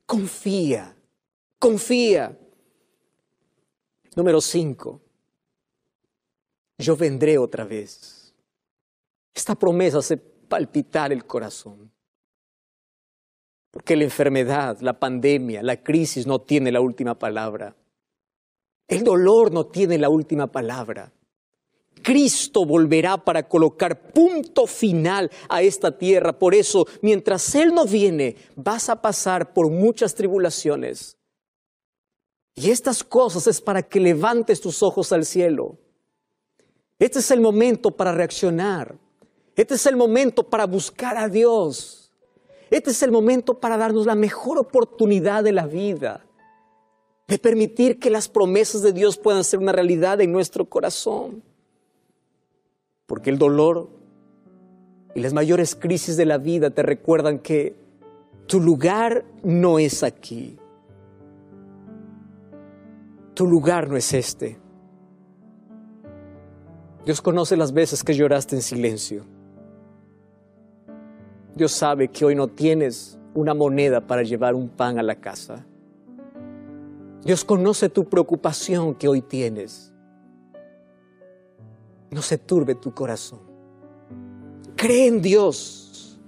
[0.05, 0.97] Confía,
[1.59, 2.37] confía.
[4.17, 5.01] Número 5.
[6.79, 8.35] Yo vendré otra vez.
[9.35, 11.91] Esta promesa hace palpitar el corazón.
[13.71, 17.77] Porque la enfermedad, la pandemia, la crisis no tiene la última palabra.
[18.87, 21.13] El dolor no tiene la última palabra.
[22.03, 26.39] Cristo volverá para colocar punto final a esta tierra.
[26.39, 31.18] Por eso, mientras Él no viene, vas a pasar por muchas tribulaciones.
[32.61, 35.77] Y estas cosas es para que levantes tus ojos al cielo.
[36.99, 38.97] Este es el momento para reaccionar.
[39.55, 42.11] Este es el momento para buscar a Dios.
[42.69, 46.27] Este es el momento para darnos la mejor oportunidad de la vida,
[47.29, 51.45] de permitir que las promesas de Dios puedan ser una realidad en nuestro corazón.
[53.07, 53.89] Porque el dolor
[55.15, 57.77] y las mayores crisis de la vida te recuerdan que
[58.49, 60.59] tu lugar no es aquí.
[63.39, 64.59] Tu lugar no es este.
[67.07, 69.25] Dios conoce las veces que lloraste en silencio.
[71.55, 75.65] Dios sabe que hoy no tienes una moneda para llevar un pan a la casa.
[77.23, 79.95] Dios conoce tu preocupación que hoy tienes.
[82.11, 83.39] No se turbe tu corazón.
[84.75, 86.19] Cree en Dios.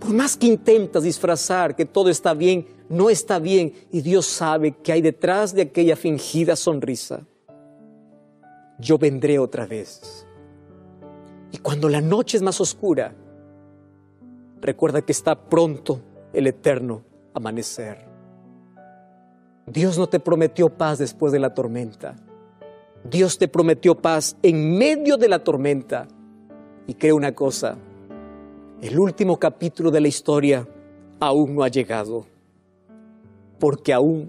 [0.00, 4.72] Por más que intentas disfrazar que todo está bien, no está bien y Dios sabe
[4.72, 7.26] que hay detrás de aquella fingida sonrisa.
[8.78, 10.26] Yo vendré otra vez.
[11.52, 13.14] Y cuando la noche es más oscura,
[14.60, 16.02] recuerda que está pronto
[16.34, 17.02] el eterno
[17.32, 18.06] amanecer.
[19.66, 22.16] Dios no te prometió paz después de la tormenta.
[23.10, 26.08] Dios te prometió paz en medio de la tormenta.
[26.86, 27.78] Y creo una cosa,
[28.82, 30.68] el último capítulo de la historia
[31.20, 32.26] aún no ha llegado,
[33.62, 34.28] porque aún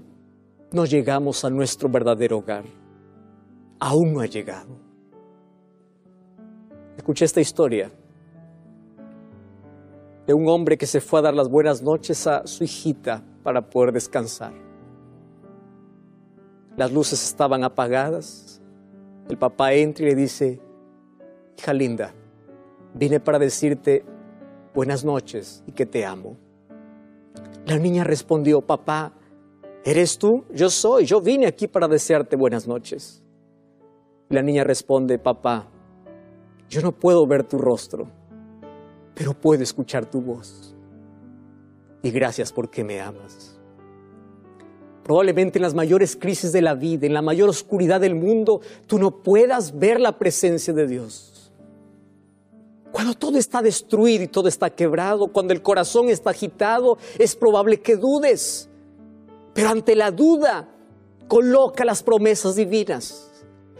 [0.71, 2.65] no llegamos a nuestro verdadero hogar.
[3.79, 4.77] Aún no ha llegado.
[6.95, 7.91] Escuché esta historia
[10.27, 13.67] de un hombre que se fue a dar las buenas noches a su hijita para
[13.67, 14.53] poder descansar.
[16.77, 18.61] Las luces estaban apagadas.
[19.29, 20.61] El papá entra y le dice,
[21.57, 22.13] hija linda,
[22.93, 24.05] vine para decirte
[24.75, 26.37] buenas noches y que te amo.
[27.65, 29.13] La niña respondió, papá,
[29.83, 30.45] ¿eres tú?
[30.53, 33.23] Yo soy, yo vine aquí para desearte buenas noches.
[34.29, 35.69] La niña responde, papá,
[36.69, 38.07] yo no puedo ver tu rostro
[39.15, 40.75] pero puedo escuchar tu voz.
[42.01, 43.57] Y gracias porque me amas.
[45.03, 48.97] Probablemente en las mayores crisis de la vida, en la mayor oscuridad del mundo, tú
[48.97, 51.51] no puedas ver la presencia de Dios.
[52.91, 57.81] Cuando todo está destruido y todo está quebrado, cuando el corazón está agitado, es probable
[57.81, 58.69] que dudes.
[59.53, 60.69] Pero ante la duda,
[61.27, 63.29] coloca las promesas divinas.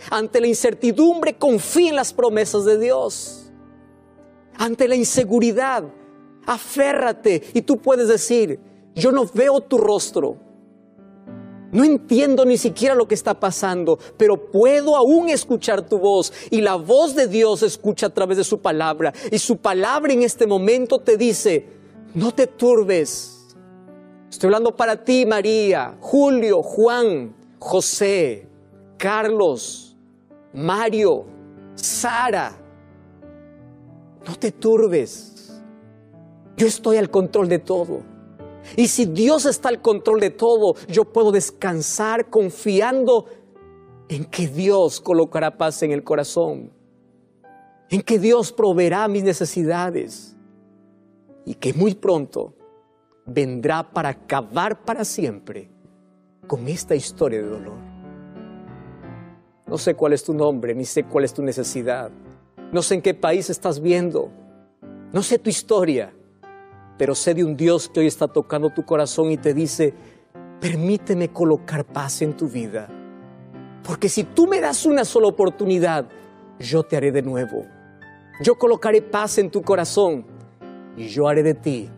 [0.09, 3.43] Ante la incertidumbre, confía en las promesas de Dios
[4.57, 5.84] ante la inseguridad,
[6.45, 8.59] aférrate y tú puedes decir,
[8.95, 10.38] yo no veo tu rostro,
[11.71, 16.32] no entiendo ni siquiera lo que está pasando, pero puedo aún escuchar tu voz.
[16.51, 19.11] Y la voz de Dios escucha a través de su palabra.
[19.32, 21.65] Y su palabra en este momento te dice,
[22.13, 23.32] no te turbes.
[24.34, 28.47] Estoy hablando para ti, María, Julio, Juan, José,
[28.97, 29.95] Carlos,
[30.51, 31.25] Mario,
[31.75, 32.57] Sara.
[34.27, 35.61] No te turbes.
[36.57, 38.01] Yo estoy al control de todo.
[38.75, 43.27] Y si Dios está al control de todo, yo puedo descansar confiando
[44.09, 46.71] en que Dios colocará paz en el corazón,
[47.88, 50.36] en que Dios proveerá mis necesidades
[51.45, 52.55] y que muy pronto
[53.26, 55.69] vendrá para acabar para siempre
[56.47, 57.78] con esta historia de dolor.
[59.65, 62.11] No sé cuál es tu nombre, ni sé cuál es tu necesidad.
[62.71, 64.30] No sé en qué país estás viendo.
[65.11, 66.13] No sé tu historia.
[66.97, 69.93] Pero sé de un Dios que hoy está tocando tu corazón y te dice,
[70.59, 72.88] permíteme colocar paz en tu vida.
[73.84, 76.07] Porque si tú me das una sola oportunidad,
[76.59, 77.65] yo te haré de nuevo.
[78.41, 80.26] Yo colocaré paz en tu corazón
[80.95, 81.89] y yo haré de ti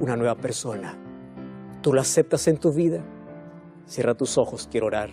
[0.00, 0.96] una nueva persona.
[1.82, 3.04] ¿Tú lo aceptas en tu vida?
[3.86, 5.10] Cierra tus ojos, quiero orar.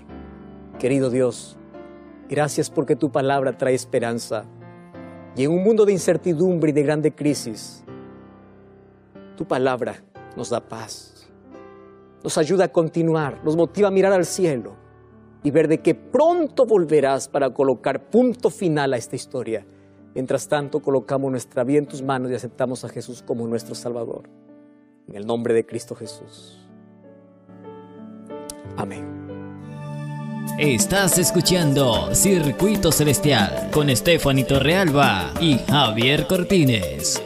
[0.79, 1.57] Querido Dios,
[2.27, 4.45] gracias porque tu palabra trae esperanza.
[5.35, 7.83] Y en un mundo de incertidumbre y de grande crisis,
[9.35, 10.03] tu palabra
[10.35, 11.09] nos da paz.
[12.23, 14.77] nos ayuda a continuar, nos motiva a mirar al cielo
[15.43, 19.65] y ver de que pronto volverás para colocar punto final a esta historia.
[20.15, 24.29] Mientras tanto, colocamos nuestra vida en tus manos y aceptamos a Jesús como nuestro Salvador.
[25.07, 26.59] En el nombre de Cristo Jesús.
[28.77, 29.13] Amén.
[30.57, 37.21] Estás escuchando Circuito Celestial con Stephanie Torrealba y Javier Cortines.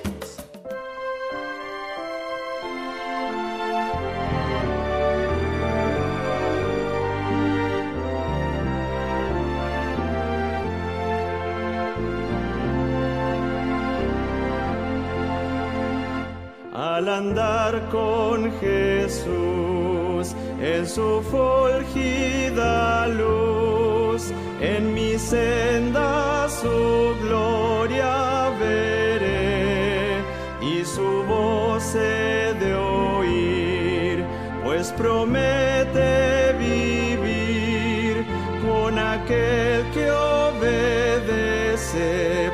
[20.98, 30.24] Su fulgida luz, en mi senda su gloria veré
[30.60, 34.26] y su voz he de oír,
[34.64, 38.26] pues promete vivir
[38.66, 41.30] con aquel que obedece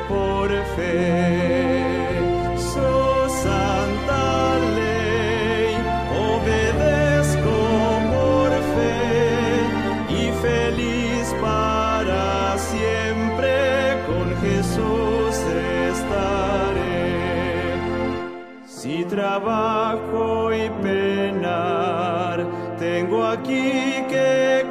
[0.06, 1.23] por fe.
[19.14, 22.44] Trabajo y penar,
[22.80, 24.63] tengo aquí que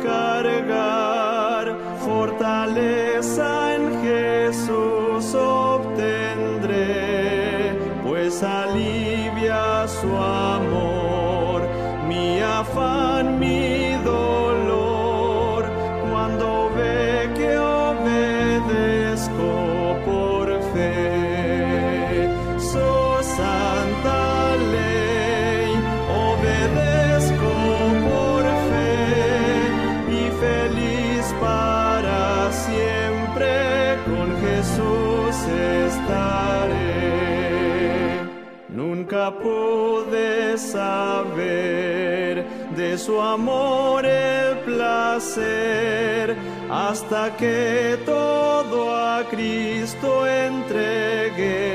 [42.98, 46.36] su amor el placer
[46.70, 51.74] hasta que todo a Cristo entregué.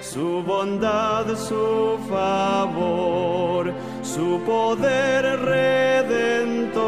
[0.00, 3.72] Su bondad, su favor,
[4.02, 6.80] su poder redentor,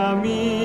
[0.09, 0.58] Fiel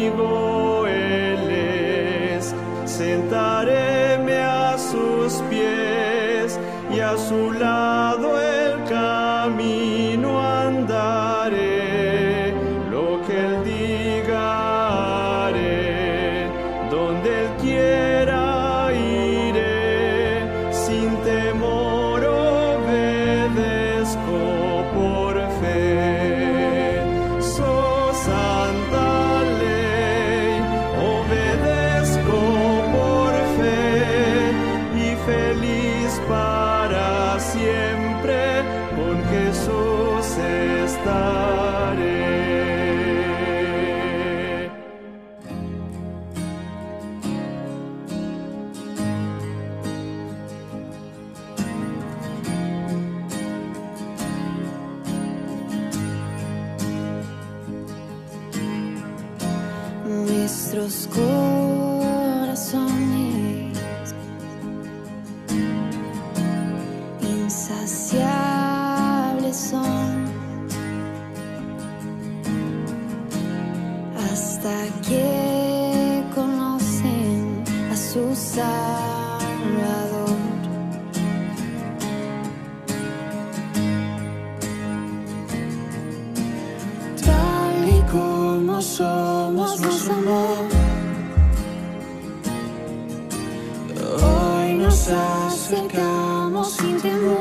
[95.06, 97.36] nos acercamos sin temor.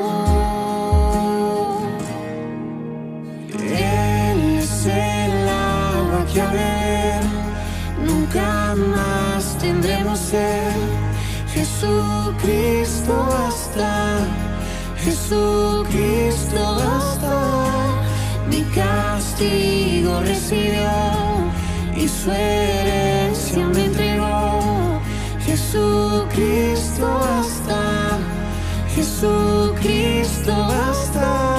[3.58, 7.22] Él es el agua que a ver
[8.04, 10.72] nunca más tendremos sed.
[11.52, 14.26] Jesucristo basta,
[14.98, 17.34] Jesucristo basta.
[18.50, 20.90] Mi castigo recibió
[21.96, 25.00] y su herencia me entregó.
[25.46, 27.53] Jesucristo basta,
[29.24, 31.53] Jesucristo basta.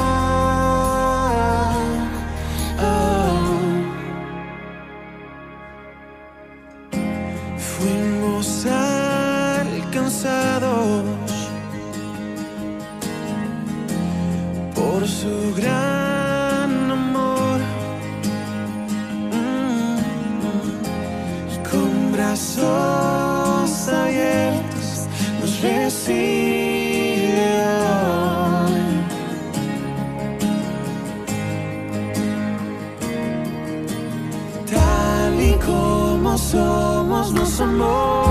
[37.62, 38.24] Amó.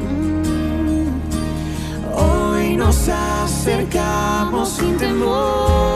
[0.00, 1.06] Mm,
[2.14, 5.91] Hoy nos acercamos sin temor.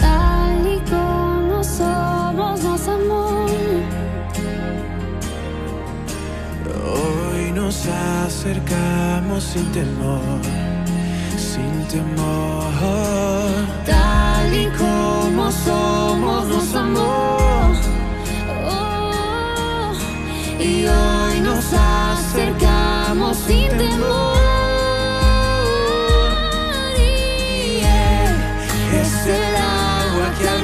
[0.00, 3.46] Tal y como somos nos amó.
[6.84, 10.40] Hoy nos acercamos sin temor,
[11.36, 13.43] sin temor.
[15.44, 17.36] Como somos nos amó.
[18.66, 19.92] Oh,
[20.58, 24.38] y hoy nos acercamos sin temor.
[26.96, 27.82] Y
[28.96, 30.62] es el agua que al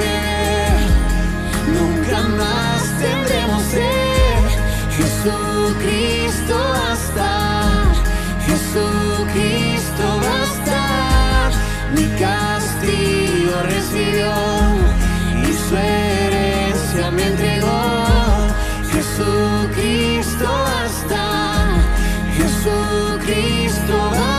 [1.76, 4.44] nunca más tendremos sed.
[4.96, 7.30] Jesucristo basta,
[8.46, 10.80] Jesucristo basta.
[11.94, 14.59] Mi castigo recibió
[17.12, 18.48] me entregó.
[18.92, 21.82] Jesucristo basta,
[22.36, 24.29] Jesucristo basta.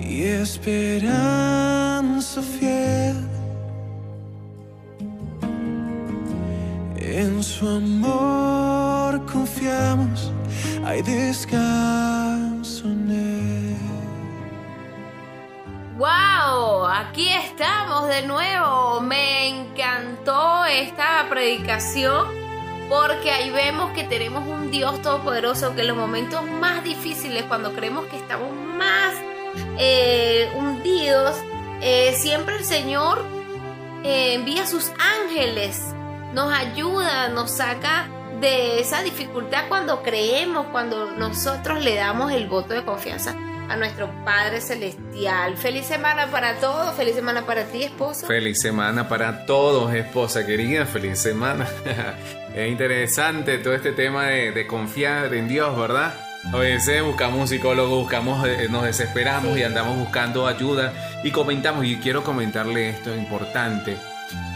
[0.00, 1.20] Y esperanza
[2.42, 3.16] fiel
[6.96, 10.32] en su amor confiamos,
[10.84, 13.76] hay descanso en él.
[15.98, 16.86] ¡Wow!
[16.86, 19.00] Aquí estamos de nuevo.
[19.02, 22.39] Me encantó esta predicación
[22.90, 27.72] porque ahí vemos que tenemos un Dios todopoderoso que en los momentos más difíciles, cuando
[27.72, 29.14] creemos que estamos más
[29.78, 31.36] eh, hundidos,
[31.80, 33.24] eh, siempre el Señor
[34.02, 35.94] eh, envía sus ángeles,
[36.34, 38.08] nos ayuda, nos saca
[38.40, 43.36] de esa dificultad cuando creemos, cuando nosotros le damos el voto de confianza
[43.70, 45.56] a nuestro Padre Celestial.
[45.56, 48.26] Feliz semana para todos, feliz semana para ti, esposo.
[48.26, 50.86] Feliz semana para todos, esposa querida.
[50.86, 51.68] Feliz semana.
[52.54, 56.12] es interesante todo este tema de, de confiar en Dios, ¿verdad?
[56.52, 60.92] A veces buscamos un psicólogo, buscamos, eh, nos desesperamos y andamos buscando ayuda
[61.22, 61.84] y comentamos.
[61.84, 63.96] Y quiero comentarle esto importante.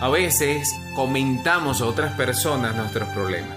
[0.01, 3.57] A veces comentamos a otras personas nuestros problemas.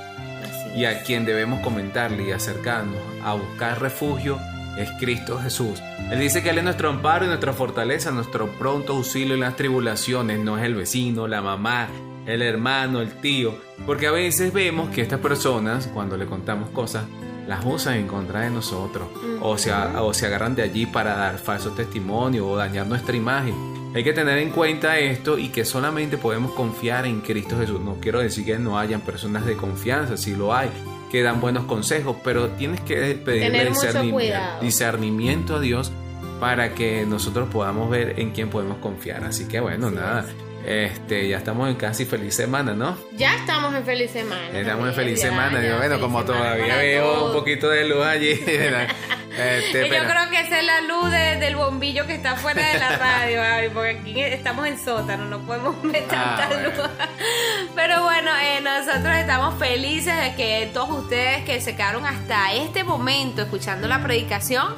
[0.76, 4.40] Y a quien debemos comentarle y acercarnos a buscar refugio
[4.78, 5.82] es Cristo Jesús.
[6.12, 9.56] Él dice que Él es nuestro amparo y nuestra fortaleza, nuestro pronto auxilio en las
[9.56, 10.40] tribulaciones.
[10.40, 11.88] No es el vecino, la mamá,
[12.26, 13.56] el hermano, el tío.
[13.86, 17.06] Porque a veces vemos que estas personas, cuando le contamos cosas,
[17.48, 19.08] las usan en contra de nosotros.
[19.42, 23.56] O se, o se agarran de allí para dar falsos testimonios o dañar nuestra imagen.
[23.96, 27.80] Hay que tener en cuenta esto y que solamente podemos confiar en Cristo Jesús.
[27.80, 30.70] No quiero decir que no hayan personas de confianza, si lo hay,
[31.12, 35.92] que dan buenos consejos, pero tienes que pedirle discerni- discernimiento a Dios
[36.40, 39.24] para que nosotros podamos ver en quién podemos confiar.
[39.24, 40.26] Así que bueno, nada.
[40.66, 42.98] Este, ya estamos en casi feliz semana, ¿no?
[43.16, 44.50] Ya estamos en feliz semana.
[44.60, 45.62] Estamos en feliz semana.
[45.64, 47.28] ya, bueno, feliz como semana todavía veo todos.
[47.32, 48.34] un poquito de luz allí,
[49.38, 52.68] Este, Y yo creo que esa es la luz de- del bombillo que está fuera
[52.68, 56.70] de la radio, porque aquí estamos en sótano, no podemos ver Ah, tanta bueno.
[56.70, 56.90] luz.
[57.76, 62.84] Pero bueno, eh, nosotros estamos felices de que todos ustedes que se quedaron hasta este
[62.84, 64.76] momento escuchando la predicación,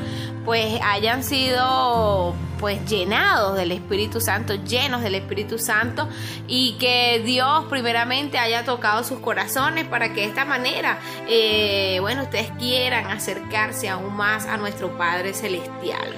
[0.50, 6.10] pues hayan sido pues llenados del Espíritu Santo, llenos del Espíritu Santo
[6.48, 10.98] y que Dios primeramente haya tocado sus corazones para que de esta manera,
[11.28, 16.16] eh, bueno, ustedes quieran acercarse aún más a nuestro Padre Celestial.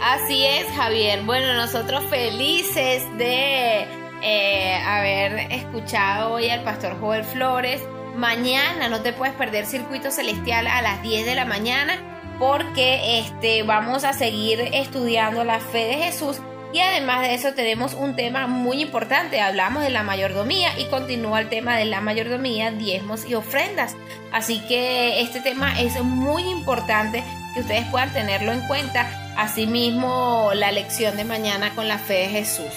[0.02, 1.24] Así es, Javier.
[1.24, 3.86] Bueno, nosotros felices de
[4.22, 7.82] eh, haber escuchado hoy al pastor Joel Flores.
[8.16, 11.97] Mañana no te puedes perder Circuito Celestial a las 10 de la mañana
[12.39, 16.39] porque este, vamos a seguir estudiando la fe de Jesús.
[16.72, 19.41] Y además de eso tenemos un tema muy importante.
[19.41, 23.97] Hablamos de la mayordomía y continúa el tema de la mayordomía, diezmos y ofrendas.
[24.32, 27.24] Así que este tema es muy importante
[27.54, 29.10] que ustedes puedan tenerlo en cuenta.
[29.40, 32.74] Asimismo, la lección de mañana con la fe de Jesús.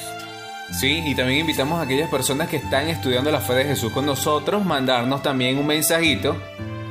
[0.71, 4.07] Sí, y también invitamos a aquellas personas que están estudiando la fe de Jesús con
[4.07, 6.37] nosotros, mandarnos también un mensajito,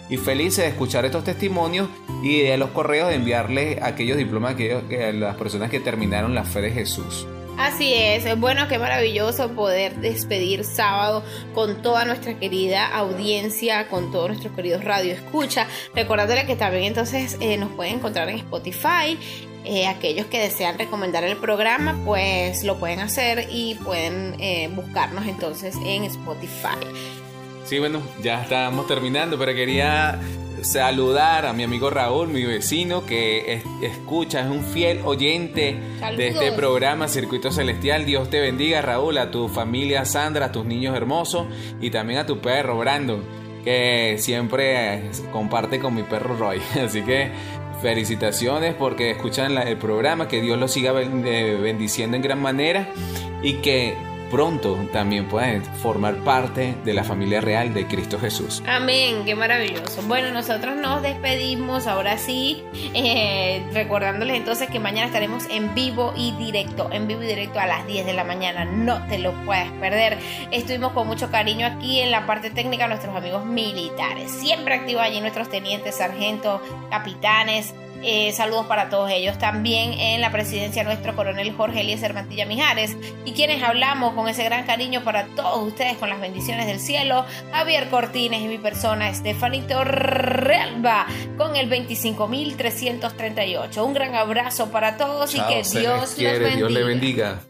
[0.09, 1.89] y felices de escuchar estos testimonios
[2.23, 6.35] y de los correos de enviarles aquellos diplomas que, que a las personas que terminaron
[6.35, 7.27] la fe de Jesús.
[7.59, 14.29] Así es, bueno, qué maravilloso poder despedir sábado con toda nuestra querida audiencia, con todos
[14.29, 15.67] nuestros queridos radio escucha.
[15.93, 19.19] Recordándole que también entonces eh, nos pueden encontrar en Spotify.
[19.65, 25.27] Eh, aquellos que desean recomendar el programa, pues lo pueden hacer y pueden eh, buscarnos
[25.27, 26.79] entonces en Spotify.
[27.65, 30.21] Sí, bueno, ya estamos terminando, pero quería
[30.63, 35.77] saludar a mi amigo Raúl, mi vecino, que es- escucha, es un fiel oyente
[36.17, 38.05] de este programa Circuito Celestial.
[38.05, 41.47] Dios te bendiga, Raúl, a tu familia Sandra, a tus niños hermosos
[41.81, 43.23] y también a tu perro Brandon,
[43.65, 46.61] que siempre comparte con mi perro Roy.
[46.85, 47.31] Así que
[47.83, 52.89] felicitaciones porque escuchan el programa, que Dios los siga eh, bendiciendo en gran manera
[53.43, 53.95] y que
[54.31, 58.63] pronto también puedan formar parte de la familia real de Cristo Jesús.
[58.67, 60.03] Amén, qué maravilloso.
[60.03, 62.65] Bueno, nosotros nos despedimos ahora sí,
[62.95, 67.67] eh, recordándoles entonces que mañana estaremos en vivo y directo, en vivo y directo a
[67.67, 70.19] las 10 de la mañana, no te lo puedes perder.
[70.51, 75.21] Estuvimos con mucho cariño aquí en la parte técnica nuestros amigos militares, siempre activos allí
[75.21, 76.61] nuestros tenientes, sargentos,
[76.91, 77.75] capitanes.
[78.03, 79.39] Eh, saludos para todos ellos.
[79.39, 84.45] También en la presidencia nuestro coronel Jorge Eliezer Mantilla Mijares y quienes hablamos con ese
[84.45, 87.25] gran cariño para todos ustedes con las bendiciones del cielo.
[87.53, 93.85] Javier Cortines y mi persona Estefanito Realba con el 25.338.
[93.85, 96.57] Un gran abrazo para todos y que Dios los bendiga.
[96.57, 97.41] Dios le bendiga.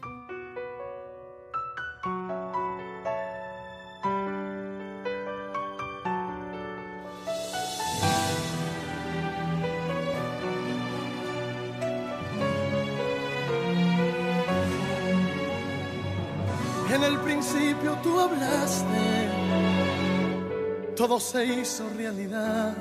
[21.09, 22.71] Todo se hizo realidad.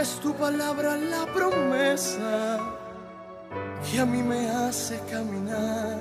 [0.00, 2.60] Es tu palabra la promesa
[3.84, 5.98] que a mí me hace caminar.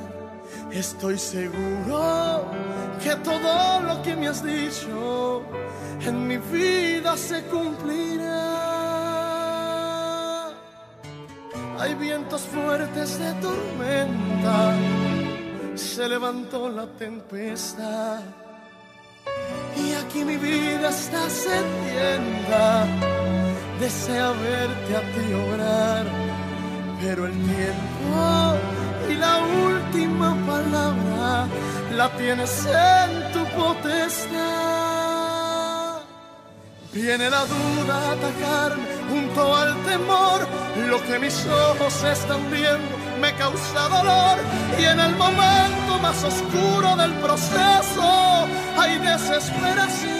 [0.71, 2.45] Estoy seguro
[3.03, 5.41] que todo lo que me has dicho
[6.01, 8.51] en mi vida se cumplirá.
[11.79, 14.75] Hay vientos fuertes de tormenta,
[15.73, 18.42] se levantó la tempestad.
[19.75, 22.85] Y aquí mi vida está sedienta,
[23.79, 26.05] desea verte a ti orar,
[27.01, 28.57] pero el tiempo
[29.09, 31.47] y la última palabra
[31.95, 34.83] la tienes en tu potestad.
[36.93, 40.47] Viene la duda a atacarme junto al temor,
[40.87, 44.37] lo que mis ojos están viendo me causa dolor.
[44.79, 48.42] Y en el momento más oscuro del proceso
[48.83, 50.13] hay desesperación.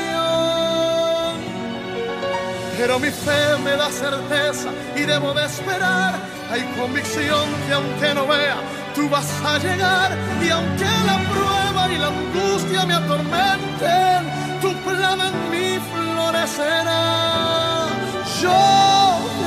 [2.77, 6.13] Pero mi fe me da certeza y debo de esperar.
[6.51, 8.57] Hay convicción que aunque no vea,
[8.95, 10.11] tú vas a llegar.
[10.41, 14.21] Y aunque la prueba y la angustia me atormenten,
[14.61, 17.03] tu plan en mí florecerá.
[18.41, 18.61] Yo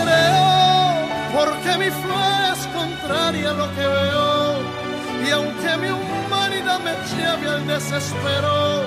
[0.00, 0.44] creo,
[1.36, 4.76] porque mi fe es contraria a lo que veo.
[5.26, 5.88] Y aunque mi
[6.84, 8.82] me lleve al desespero,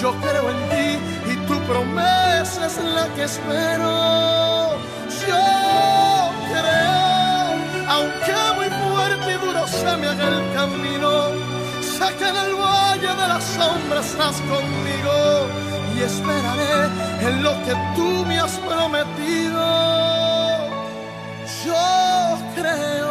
[0.00, 0.88] yo creo en ti
[1.32, 4.76] y tu promesa es la que espero.
[5.26, 5.44] Yo
[6.50, 7.44] creo,
[7.88, 11.10] aunque muy fuerte y duro se me haga el camino,
[11.80, 15.16] sé que en el valle de la sombra estás conmigo
[15.94, 16.88] y esperaré
[17.28, 19.60] en lo que tú me has prometido.
[21.64, 23.09] Yo creo.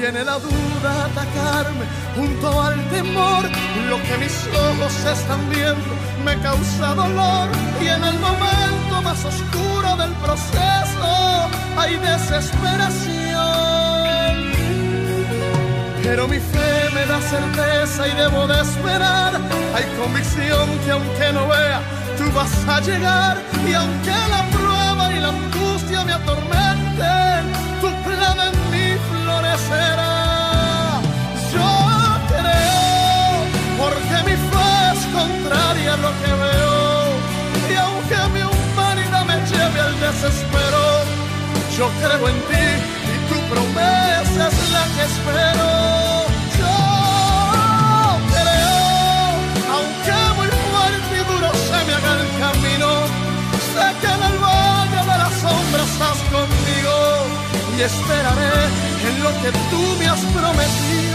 [0.00, 1.84] Viene la duda a atacarme
[2.16, 3.44] junto al temor.
[3.90, 5.94] Lo que mis ojos están viendo
[6.24, 7.50] me causa dolor.
[7.82, 14.52] Y en el momento más oscuro del proceso hay desesperación.
[16.02, 19.38] Pero mi fe me da certeza y debo de esperar.
[19.74, 21.82] Hay convicción que aunque no vea,
[22.16, 23.36] tú vas a llegar.
[23.68, 28.59] Y aunque la prueba y la angustia me atormenten, tu plan
[29.66, 31.00] florecerá.
[31.52, 31.70] Yo
[32.28, 33.30] creo,
[33.78, 36.80] porque mi fe es contraria a lo que veo.
[37.70, 40.82] Y aunque mi humanidad me lleve al desespero,
[41.76, 42.66] yo creo en ti
[43.12, 45.70] y tu promesa es la que espero.
[46.60, 46.76] Yo
[48.32, 48.78] creo,
[49.74, 51.50] aunque muy fuerte y duro
[52.40, 52.90] camino,
[53.72, 54.09] sé que
[57.80, 58.66] y esperaré
[59.08, 61.09] en lo que tú me has prometido.